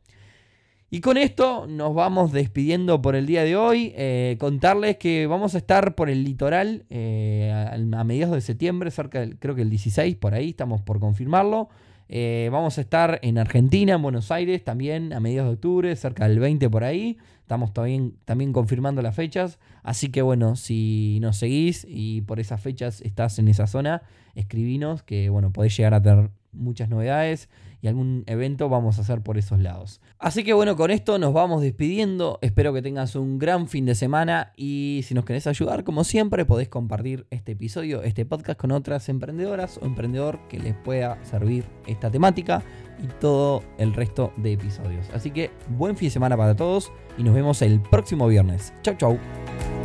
Y 0.93 1.01
con 1.01 1.17
esto 1.17 1.69
nos 1.69 1.95
vamos 1.95 2.33
despidiendo 2.33 3.01
por 3.01 3.15
el 3.15 3.25
día 3.25 3.45
de 3.45 3.55
hoy. 3.55 3.93
Eh, 3.95 4.37
contarles 4.41 4.97
que 4.97 5.29
vamos 5.29 5.55
a 5.55 5.59
estar 5.59 5.95
por 5.95 6.11
el 6.11 6.25
litoral 6.25 6.85
eh, 6.91 7.53
a, 7.53 8.05
mediados 8.05 8.35
de 8.35 8.41
septiembre, 8.41 8.91
cerca 8.91 9.21
del, 9.21 9.39
creo 9.39 9.55
que 9.55 9.63
el 9.63 9.71
16, 9.71 10.17
por 10.17 10.35
ahí, 10.35 10.51
estamos 10.51 10.83
por 10.83 10.99
confirmarlo. 10.99 11.69
Eh, 12.09 12.49
vamos 12.51 12.77
a 12.79 12.81
estar 12.81 13.21
en 13.23 13.39
Argentina, 13.39 13.95
en 13.95 14.03
Buenos 14.03 14.33
Aires, 14.33 14.65
también 14.65 15.13
a 15.13 15.21
mediados 15.21 15.51
de 15.51 15.55
octubre, 15.55 15.95
cerca 15.95 16.27
del 16.27 16.41
20 16.41 16.69
por 16.69 16.83
ahí. 16.83 17.19
Estamos 17.43 17.73
también, 17.73 18.53
confirmando 18.53 19.01
las 19.01 19.15
fechas. 19.15 19.61
Así 19.85 20.09
que 20.09 20.23
bueno, 20.23 20.57
si 20.57 21.19
nos 21.21 21.37
seguís 21.37 21.87
y 21.89 22.23
por 22.23 22.41
esas 22.41 22.61
fechas 22.61 23.01
estás 23.01 23.39
en 23.39 23.47
esa 23.47 23.69
zona, 23.69 24.03
escribinos 24.35 25.05
que 25.05 25.31
bueno, 25.31 25.53
podés 25.53 25.77
llegar 25.77 25.95
a 25.95 26.03
tener 26.03 26.31
muchas 26.53 26.89
novedades 26.89 27.49
y 27.83 27.89
algún 27.89 28.25
evento 28.27 28.69
vamos 28.69 28.99
a 28.99 29.03
hacer 29.03 29.23
por 29.23 29.39
esos 29.39 29.59
lados. 29.59 30.01
Así 30.19 30.45
que 30.45 30.53
bueno, 30.53 30.77
con 30.77 30.91
esto 30.91 31.19
nos 31.19 31.33
vamos 31.33 31.63
despidiendo. 31.63 32.39
Espero 32.43 32.73
que 32.73 32.83
tengas 32.83 33.17
un 33.17 33.39
gran 33.39 33.69
fin 33.69 33.87
de 33.87 33.95
semana 33.95 34.53
y 34.57 35.01
si 35.05 35.15
nos 35.15 35.25
querés 35.25 35.47
ayudar, 35.47 35.85
como 35.85 36.05
siempre, 36.05 36.45
podés 36.45 36.69
compartir 36.69 37.27
este 37.31 37.53
episodio, 37.53 38.03
este 38.03 38.25
podcast 38.27 38.61
con 38.61 38.73
otras 38.73 39.09
emprendedoras 39.09 39.79
o 39.79 39.87
emprendedor 39.87 40.39
que 40.49 40.59
les 40.59 40.75
pueda 40.75 41.23
servir 41.25 41.65
esta 41.87 42.11
temática 42.11 42.63
y 43.03 43.07
todo 43.21 43.63
el 43.79 43.95
resto 43.95 44.33
de 44.37 44.53
episodios. 44.53 45.09
Así 45.15 45.31
que 45.31 45.51
buen 45.69 45.97
fin 45.97 46.09
de 46.09 46.13
semana 46.13 46.37
para 46.37 46.55
todos 46.55 46.93
y 47.17 47.23
nos 47.23 47.35
vemos 47.35 47.63
el 47.63 47.81
próximo 47.81 48.29
viernes. 48.29 48.75
Chau, 48.83 48.97
chau. 48.97 49.80